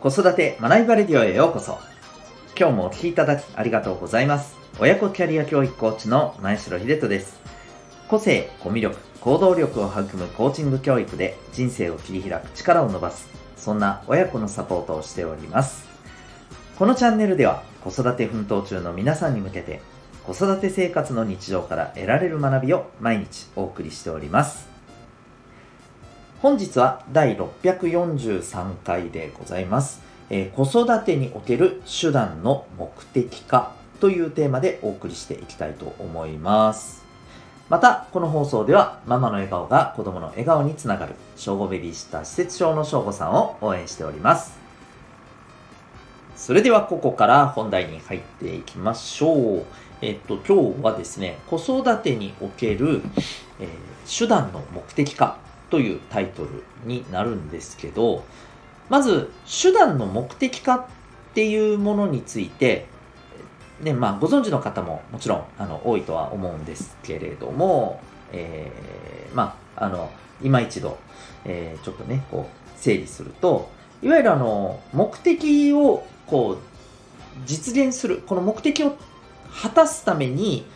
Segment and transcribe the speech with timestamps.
[0.00, 1.78] 子育て学びバレディオへようこそ。
[2.58, 4.56] 今日もお聴きいただきありがとうございます。
[4.78, 7.38] 親子キャリア教育コーチの前城秀人です。
[8.08, 13.28] 個性、コミュ力、行動力を育むコーチング教育で人生を切り開く力を伸ばす。
[13.58, 15.86] そんな親子のサポートをしております。
[16.78, 19.82] このチャンネルでは子育て奮闘中の皆さんに向けて
[20.24, 24.66] 子育て生活の日常から得られる学びを毎日お送りしております。
[26.42, 37.04] 本日は第643回でございます、えー、子育てにおける手段の目的化というテーマでお送りしていきたいと思います。
[37.68, 44.58] またこの放送ではママの笑顔が子供の笑顔につながる正午ベビーシッター施設長の正午さんを応援しております。
[46.36, 49.66] それではここから本題に入っていきましょう。
[50.00, 53.02] えっと今日はですね子育てにおける、
[53.60, 55.36] えー、手段の目的化
[55.70, 58.24] というタイトルになるんですけど、
[58.88, 59.30] まず
[59.62, 60.86] 手段の目的化っ
[61.34, 62.86] ていうものについて、
[63.80, 70.10] ね、まあご存知の方ももちろんあの多いとは思うんですけれども、えー、まあ、あの、
[70.42, 70.98] 今一度、
[71.44, 73.70] えー、ちょっとね、こう、整理すると、
[74.02, 76.70] いわゆるあの、目的をこう、
[77.46, 78.96] 実現する、この目的を
[79.62, 80.66] 果たすために、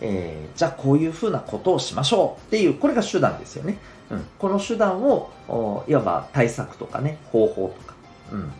[0.00, 3.78] えー、じゃあこういうふうなことをしましょうっていう、これが手段ですよね。
[4.10, 5.30] うん、この手段を
[5.88, 7.94] いわば対策とかね方法とか、
[8.32, 8.52] うん。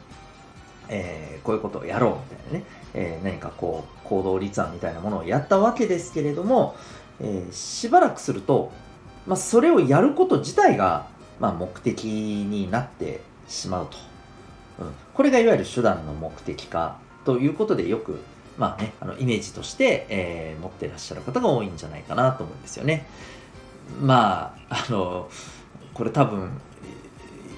[0.89, 6.77] えー、こういうことをやろうみたいなね、えー、何かこう行動立案みたいなものをやったわけですけれども、
[7.21, 8.71] えー、しばらくすると、
[9.27, 11.07] まあ、それをやること自体が、
[11.41, 13.97] まあ、目的になってしまうと、
[14.81, 18.21] うん、これがいわゆる手段の目的化ということでよく
[18.57, 23.05] まあね、あのイメージとして、えー、持ってらっしゃる方が多いんじゃないかなと思うんですよね。
[24.01, 25.29] まああの
[25.93, 26.51] これ多分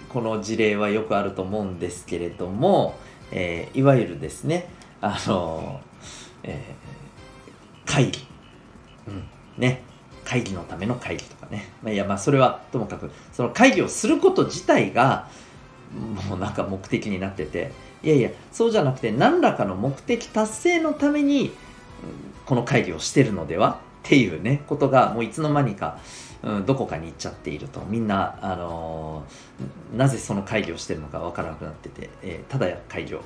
[0.09, 2.99] この事例はよくあると思うんですけれども、
[3.31, 4.69] えー、いわゆるですね
[5.01, 5.81] あの、
[6.43, 8.27] えー、会議、
[9.09, 9.25] うん、
[9.59, 9.83] ね。
[10.25, 15.29] 会議のための会議とかね、まあ、いやまあそれはともかくその会議をすること自体が
[16.29, 17.71] もうなんか目的になってて
[18.03, 21.53] いやいやそうじゃなくて何らかの目的達成のために
[22.45, 25.99] この会議をしてるのではっていうね、ことがもういつの間にか、
[26.47, 27.81] うん、どこかに行っちゃっていると。
[27.89, 33.23] みんな、あのー、なぜその会議をしてるのかわからなくなってて、えー、ただ会議を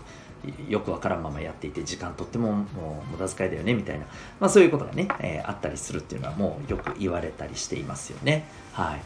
[0.69, 4.07] よくわからんままやっていて、時間とってももう無駄遣いだよね、みたいな、
[4.41, 8.47] まあそういうことがね、えー、あったりするっていうのはもうよく言われたりしていますよね。
[8.73, 9.03] はい。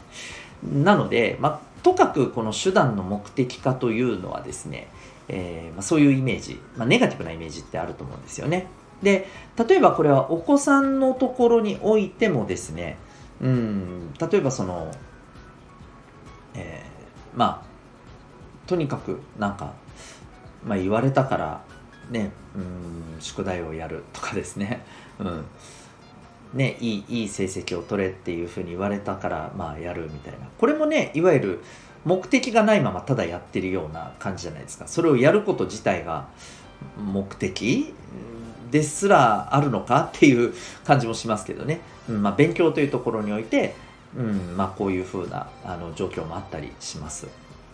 [0.65, 4.87] なので、まあ、とかくこの手段の目的化というのはですね、
[5.27, 8.67] えーまあ、そういうイメージ、まあ、ネガティブなイメージってあると思うんですよね。
[9.03, 9.27] で
[9.67, 12.97] 例えばこれはお子さんのところにおいてもですね
[13.45, 14.13] うん。
[14.13, 14.91] 例えばその、
[16.55, 19.73] えー、まあとにかくなんか、
[20.65, 21.61] まあ、言われたから
[22.09, 24.83] ねうん宿題をやるとかですね。
[25.19, 25.45] うん。
[26.53, 30.47] ね、いいいい成績を取れっていうふうに言われたからまあやるみたいな。
[30.57, 31.59] これもねいわゆる
[32.05, 34.87] 目的がないままただやってるような感じじゃないですか。
[34.87, 36.29] それをやること自体が
[36.97, 37.93] 目的
[38.75, 40.53] ですらあるのかっていう
[40.83, 43.73] 感じもしますけどね、うんまあ、勉強というところにおいて、
[44.17, 47.27] うんまあ、こういうふうなあの状況もあったりします。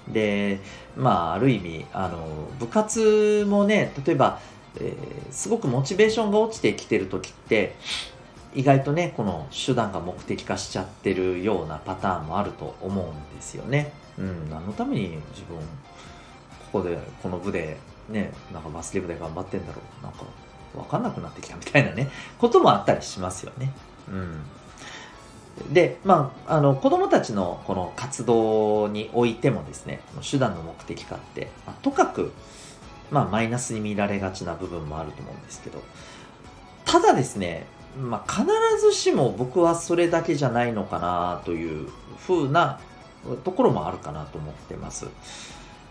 [0.07, 0.59] で
[0.95, 2.27] まあある意味あの
[2.59, 4.39] 部活もね例えば、
[4.79, 7.75] えー、すごくモチベーションが落ちてきてる時って
[8.53, 13.93] 意外とねこの手段が目的化しちゃってるようなパターンもあると思うんですよね。
[14.19, 15.57] うん、何のために自分
[16.71, 17.77] ここでこの部で
[18.09, 20.25] ねなんかバスケ部で頑張ってんだろうなんか
[20.75, 22.09] 分かんなくなってきたみたいなね、
[22.39, 23.73] こともあったりしますよね。
[24.09, 25.73] うん。
[25.73, 32.31] で、まあ、あの、子供たちのこの活動においてもですね、手段の目的化って、まあ、とかく、
[33.11, 35.83] まあ、マイナスに見られがちな部分もあると思うんですけど、
[36.85, 37.67] ただですね、
[37.99, 38.45] まあ、必
[38.79, 41.89] ずしも僕はそれだけじゃないのかなという
[42.25, 42.79] ふうな
[43.43, 45.07] ところもあるかなと思ってます。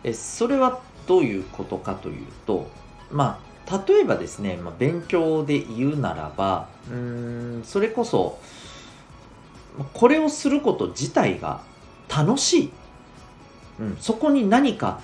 [0.03, 2.69] えそれはどういうことかというと、
[3.11, 8.39] まあ、例えばですね、まあ、勉強で言うならばうんそれこそ
[9.93, 11.63] これをすること自体が
[12.09, 12.71] 楽しい、
[13.79, 15.01] うん、そこに何か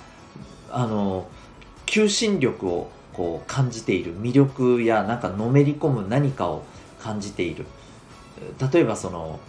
[0.71, 1.27] あの
[1.85, 4.15] 求心力をこう感じている。
[4.19, 6.63] 魅力やなんかのめり込む何かを
[6.99, 7.65] 感じている。
[8.71, 9.39] 例えばその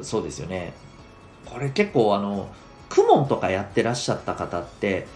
[0.00, 0.72] そうですよね。
[1.44, 2.48] これ結構あの
[2.88, 5.06] クモンとかやってらっしゃった方って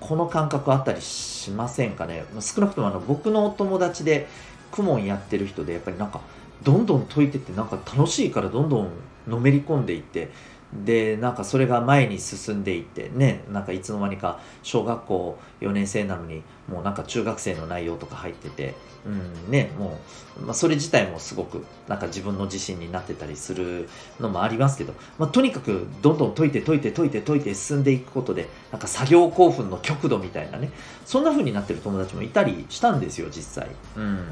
[0.00, 2.24] この感覚あったりしませんかね？
[2.40, 4.26] 少なくともあの僕のお友達で
[4.72, 6.20] クモンやってる人でやっぱりなんか
[6.62, 8.90] どんどん解いてってなんか楽しいからどんどん
[9.28, 10.30] のめり込んでいって
[10.72, 18.74] でなんかそれが前に進んでいってねなんかいつの間にか小学校4年生なのにもうなんか中学生の内容とか入ってて、
[19.04, 19.08] う
[19.48, 19.98] んね、も
[20.40, 23.88] う、まあ、それ自体もすごくなんか自分の自信になってたりする
[24.20, 30.70] のもありますけど、まあ、とにかくどんどん解いて解いて解いて解いて進んでいくことでなんか作業興奮の極度みたいなね
[31.04, 33.70] そんな風になってる友達もいたりしたんですよ実際。
[33.96, 34.24] うん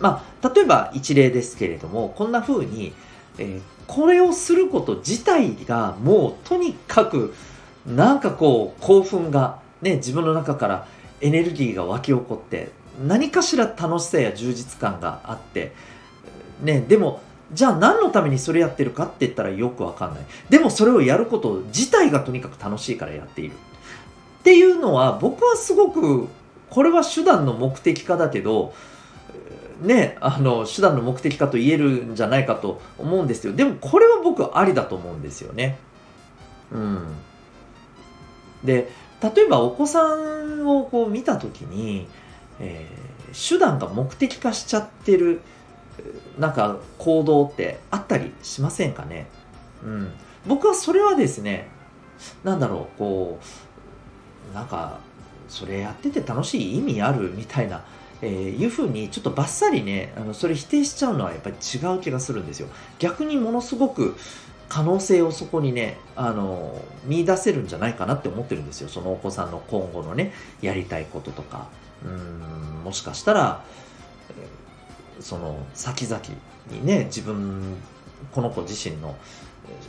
[0.00, 2.92] まあ、例えば一例ですけれどもこんな風に、
[3.36, 7.34] えー、これをすること自体がもうとにかく
[7.86, 10.86] なんかこう興奮がね自分の中から
[11.20, 12.70] エネルギーが湧き起こって
[13.02, 15.72] 何かしら楽しさや充実感があって
[16.62, 17.20] ねでも
[17.52, 20.24] じゃあ何のためにそれやってるかって言ったらよくわかんない。
[20.50, 23.54] でもそれをやること自体がとにかく楽しいからやっている。
[24.40, 26.28] っていうのは僕はすごく
[26.68, 28.74] これは手段の目的化だけど
[29.80, 33.52] ね、あの手段の目的かと言えるんじゃないかと思うんですよ。
[33.52, 35.78] でもこれは僕ありだと思うんですよね。
[36.72, 37.06] うん、
[38.64, 38.90] で
[39.22, 42.06] 例えばお子さんをこう見た時に、
[42.60, 45.40] えー、手段が目的化しちゃってる
[46.38, 49.26] なんか行動ってあったりしませんかね、
[49.82, 50.12] うん、
[50.46, 51.68] 僕はそれはですね
[52.44, 53.40] なんだろうこ
[54.52, 54.98] うなんか
[55.48, 57.84] それやってて楽しい意味あるみたいな
[58.20, 62.68] えー、いうふうにちょっとバッサリねあのそれ否定しちゃうのはやっぱり違う気がするんですよ。
[62.98, 64.16] 逆にものすごく
[64.68, 68.88] 可能性をそこにねあの見出せるんじゃないかなって思ってるんですよ。
[68.88, 71.68] そのお子さんの今後のねやりたいこととか。
[72.04, 73.64] うんもしかしたら
[75.20, 76.20] その先々
[76.70, 77.76] にね自分
[78.32, 79.16] この子自身の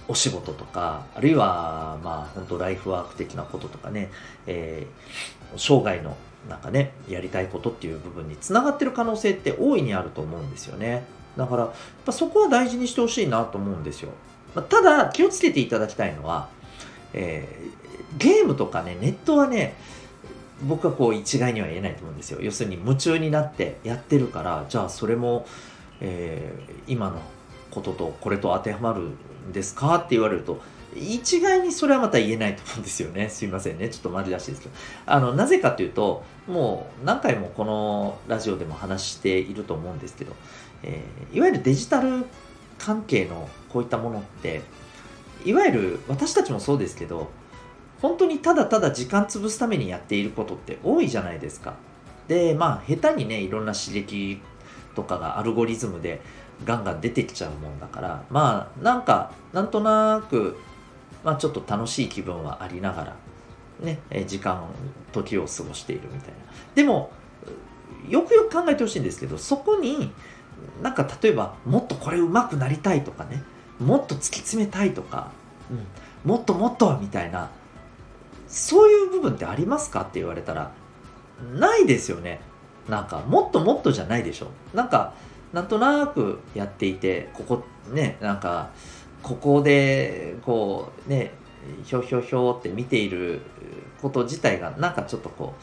[0.08, 4.10] お仕事とかあるいはまあ本当ライフワーク的なこととかね、
[4.48, 6.18] えー、生涯の
[6.50, 11.06] なんかねやりたいことっていう部分につながってる可能性って大いにあると思うんですよね。
[11.38, 11.74] だからやっ
[12.06, 14.10] ぱそこは大事にしてほしいなと思うんですよ、
[14.56, 16.50] まあ、ただ気をつけていただきたいのは、
[17.14, 19.76] えー、ゲームとかねネットはね
[20.64, 22.42] 僕はこう一概には言えないと思うんですよ。
[22.42, 25.46] 要するに夢中になってやってるからじゃあそれも、
[26.02, 27.22] えー、今の
[27.72, 30.62] こととこれと当てはまるんですかって言われると
[30.96, 33.28] 一概にそれはまた言えないと思うんですよね。
[33.32, 33.90] すいませんね。
[33.90, 34.76] ちょっと丸出しいですけど。
[35.06, 40.34] あの、なぜかというと、もう何回もこのラジオでも話していると思うんですけど、
[40.84, 42.26] えー、いわゆるデジタル
[42.78, 44.62] 関係のこういったものって、
[45.46, 47.30] いわゆる私たちもそうですけど、
[48.02, 51.74] 本当にただただ時間潰すためにやっていることって多いじゃないですか。
[52.28, 54.42] で、まあ、下手にね、いろんな刺激
[54.96, 56.22] とかがアルゴリズムで
[56.66, 60.58] ガンガン出てきちゃうもんだから、まあ、なんか、なんとなく
[61.24, 63.16] まあ、ちょっと楽しい気分はありながら、
[63.80, 64.64] ね、時間、
[65.12, 66.36] 時を過ごしているみたいな。
[66.76, 67.12] でも、
[68.08, 70.12] よくよく考えてほしいんですけど、そこに、
[70.82, 73.44] なんか例えば、もっとこれ上手くなりたいとかね、
[73.80, 75.32] もっと突き詰めたいとか、
[75.72, 75.74] う
[76.28, 77.50] ん、もっともっとみたいな、
[78.48, 80.02] そういう部分ってありますか？
[80.02, 80.72] って言われたら、
[81.54, 82.42] ないですよね。
[82.88, 84.48] なんか、もっともっとじゃないでしょ。
[84.74, 85.14] なんか、
[85.54, 88.72] なんとなくやっていて、ここね、なんか、
[89.24, 91.32] ここでこうね
[91.84, 93.42] ひょひょひょって見ている
[94.02, 95.54] こと自体がなんかちょっとこ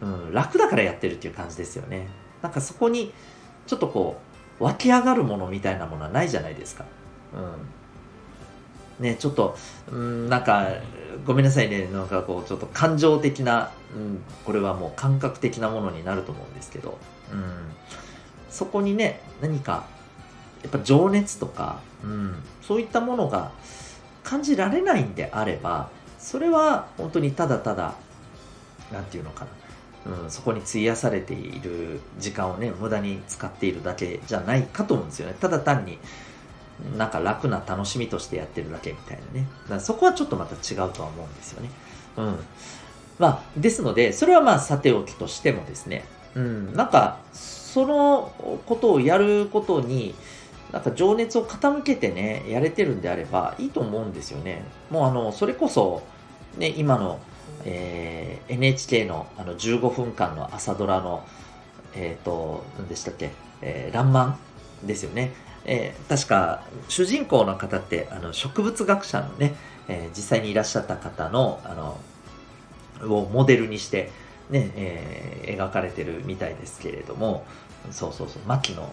[0.00, 2.08] う、うん、楽だからやってるっていう感じですよね。
[2.42, 3.12] なんかそこに
[3.66, 4.20] ちょっとこ
[4.60, 6.84] う湧き上がるものみたいなものはないじゃないですか。
[9.00, 9.04] うん。
[9.04, 9.56] ねちょっと、
[9.90, 10.68] うん、なんか
[11.26, 11.88] ごめんなさいね。
[11.92, 16.98] なんかこうちょっと感情的な、うん、これはもう感覚的なものになると思うんですけど、
[17.30, 17.42] うん、
[18.48, 19.84] そこにね何か
[20.62, 23.52] やっぱ情熱とか、うん、そういったものが
[24.22, 27.94] 感じられないんであればそれは本当にただただ
[28.92, 29.46] 何て言うのか
[30.06, 35.36] な、うん、そこに費やされている時間をね無駄に使っているだけじゃないかと思うんですよね。
[35.40, 35.98] ただ単に
[36.98, 39.46] なんか楽な楽しみとしてやってるだけみたいなね。
[39.62, 41.70] だからそこはちょっとまた違うとは思うんですよね。
[42.16, 42.36] うん。
[43.18, 46.04] まあですのでそれはまあさておきとしてもですね。
[46.34, 50.14] うんなんかそのことをやることに
[50.76, 54.62] なんか情熱を傾けてね、やれてるんであればいいと思うんですよね。
[54.90, 56.02] もうあの、それこそ、
[56.58, 57.18] ね、今の、
[57.64, 61.26] えー、NHK のあの15分間の朝ドラの、
[61.94, 63.30] えっ、ー、と、何でしたっけ、
[63.62, 64.38] えー、らんま
[64.84, 65.32] んですよね。
[65.64, 69.54] えー、確か、主人公の方って、あの、植物学者のね、
[69.88, 71.98] えー、実際にいらっしゃった方の、あの、
[73.10, 74.10] をモデルにして、
[74.50, 77.46] ね、えー、描かれてるみたいですけれども、
[77.90, 78.92] そうそうそう、牧野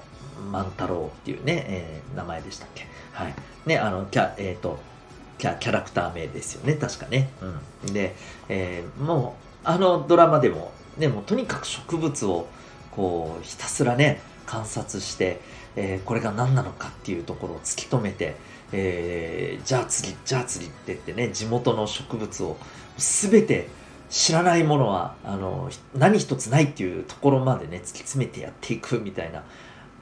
[0.52, 2.88] 万太郎っていうね、えー、名前でしたっけ。
[3.12, 3.34] はい。
[3.66, 4.80] ね、あの、キャ、えっ、ー、と、
[5.38, 7.30] キャキャラクター名ですよね、確かね。
[7.86, 7.94] うん。
[7.94, 8.16] で、
[8.50, 12.48] えー、もう、あのドラマでも、ね、もとにかく植物を、
[12.92, 15.42] こう、ひたすらね、観察して、
[15.75, 18.36] えー、これが何なのかっていうところを突き止めて、
[18.72, 22.58] えー、じゃあ次、じゃあ次って言ってね、地元の植物を
[22.98, 23.70] 全て
[24.10, 29.44] 知らないものは、あの、何一つないっていうところまでね、突き詰めてやっていくみたいな、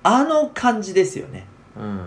[0.03, 1.45] あの感じですよね。
[1.77, 1.99] うん。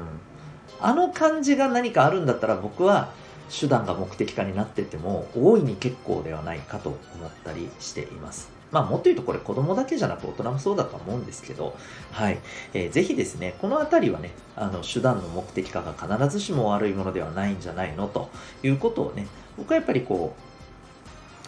[0.81, 3.13] あの感じが何かあるんだったら僕は
[3.49, 8.51] 手段が目的化になってても大いに結構ではないかと思ったりしています。
[8.73, 11.77] まあもっと言うとこれ子供だけじゃなく大人もそうだと思うんですけど、
[12.11, 12.39] はい。
[12.73, 18.31] えー、ぜひですね、このあたりはね、あの手段の目的化が必ずしも悪いものではないんじゃないのと
[18.65, 20.35] いうことをね、僕はやっぱりこ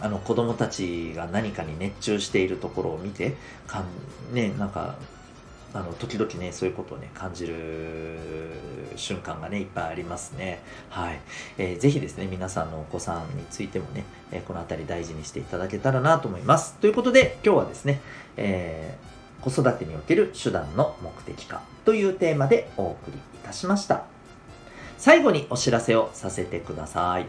[0.01, 3.35] う、あの子供たちが何かに熱中しているところを見て、
[3.67, 4.95] かんね、なんか
[5.75, 7.55] あの時々ねそういうことをね感じる
[8.97, 10.63] 瞬間がねいっぱいありますね。
[10.89, 11.21] はい、
[11.59, 16.75] えー、ぜひですね皆さんのお子さんについてもね、えー、この辺り大事にしていただけたらなと思います。
[16.75, 18.01] ということで今日はですね、
[18.37, 24.05] えー、子育てにおける手段の目的化というテーマでお送りいたしました。
[24.99, 27.27] 最後にお知らせをさせてください。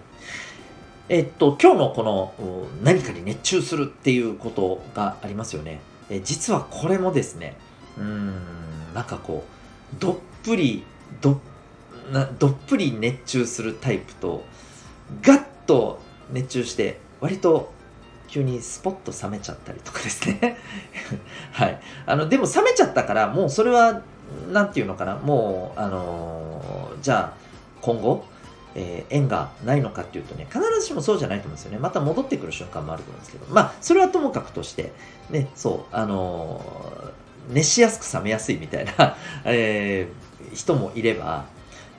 [1.10, 5.80] えっと、今日のこの何かに熱中するっていうことがありますよね。
[6.10, 7.56] え実はこれもですね、
[7.98, 8.34] うん。
[8.94, 9.44] なんかこ
[9.94, 10.84] うどっぷり
[11.22, 11.40] ど
[12.12, 14.44] などっぷり熱中するタイプと
[15.22, 16.00] ガッと
[16.32, 17.72] 熱中して割と
[18.28, 20.58] 急にスポッと冷めちゃったりとかですね。
[21.52, 21.82] はい。
[22.06, 24.02] あのでも冷めちゃったからもうそれは
[24.52, 25.16] 何て言うのかな。
[25.16, 27.38] もうあのー、じゃあ
[27.82, 28.26] 今後
[28.80, 31.80] えー、縁がないのかっていうとね、必ずしもそうじゃないと思うんですよね。
[31.80, 34.94] また戻ってくる瞬間もあると思うんですけど、まあ、それはともかくとして、
[35.32, 36.62] ね、そう、あの
[37.50, 41.46] 熱しやすく冷めやすいみたいな えー、人もいれば、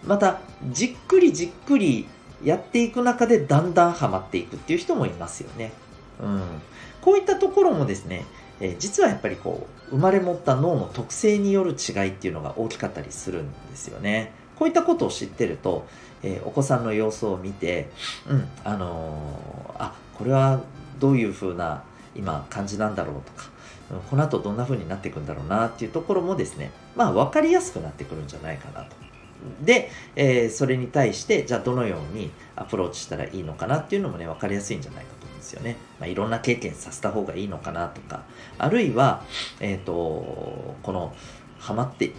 [0.06, 0.40] また、
[0.70, 2.06] じっくりじっくり
[2.44, 5.72] やっていく中でだんだんハマっていくっていう人もいますよね。
[6.20, 6.42] うん。
[7.00, 8.26] こういったところもですね、
[8.60, 14.32] えー、実はやっぱりこう、生まれ持った脳の特性による違いっていうのが大きかったりするんですよね。
[14.56, 15.86] こういったことを知ってると、
[16.22, 17.90] えー、お子さんの様子を見て、
[18.28, 20.60] うん、あのー、あ、これは
[20.98, 21.84] どういう風な
[22.16, 23.50] 今感じなんだろうとか、
[24.10, 28.96] この後どんな風になっていくんだろうなっていうところもですね、まあ分かりやすくなってくるんじゃないかなと。
[29.62, 35.76] で、えー、それに対して、じゃあどのようにアプローチしたらいいのかなっていうのもね、分かりやすいんじゃないかと思うんですよね。
[36.00, 38.22] まあ、いろんな経験させた方がいいのかなとか、
[38.58, 39.22] あるいは、
[39.60, 41.14] えっ、ー、と、この、
[41.58, 42.12] ハマって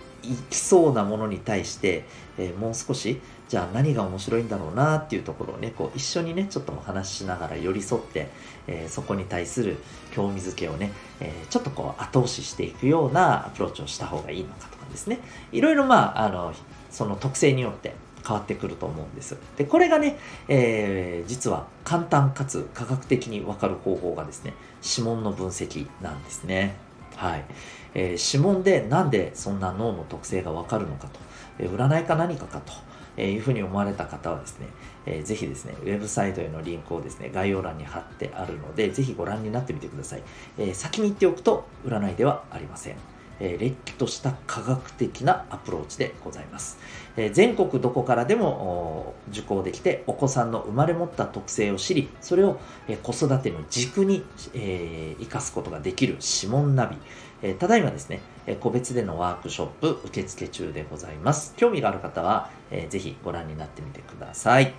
[0.49, 2.05] きそうなものに対して、
[2.37, 8.29] えー、もう少しじゃあ何が面白いんだろうなっていうところをねこう一緒にねちょっとお話しながら寄り添って、
[8.67, 9.77] えー、そこに対する
[10.11, 15.19] 興味づけをね、えー、ちょっとこう後押ししていくようなアプローチをした方がいいのかとかですね
[15.51, 16.53] いろいろまああの
[16.91, 17.93] その特性によって
[18.25, 19.37] 変わってくると思うんです。
[19.57, 26.75] で、これがね、えー、実は簡単かつ科学的にわかる方法がですね、指紋の分析なんですね。
[27.15, 27.45] はい。
[27.93, 31.19] えー、指紋でなんでそんな脳の特性がわかるのかと、
[31.59, 32.73] えー、占いか何かかと、
[33.17, 34.67] えいうふうに思われた方はですね、
[35.05, 40.23] えー、ぜひですね、ウェブサイトへのリンクをですね、概要欄に貼ってあるので、ぜひご覧になってみてください。
[40.57, 42.95] えー、先に言っておくと、占いではありません。
[43.39, 46.77] え、れっきとした科学的なアプローチでございます。
[47.17, 56.97] え、全国どこからでも受講できて、お子さんの生まれ持った特性を知り、それを、え、子育ての軸に、えー、生かすことができる指紋ナビ。
[57.41, 61.53] え、ただいまですね、え、個別でのワークショップ受付中でございます。
[61.55, 64.73] 興味がある方は、えー、ぜひご覧になってみてください。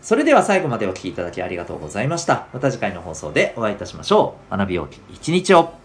[0.00, 2.46] それでは最後までお聴きいただきありがとうございました。
[2.54, 4.56] また次回の放送でお会いいたしましょう。
[4.56, 5.79] 学びようき一日を。